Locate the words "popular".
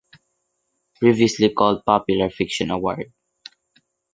1.85-2.31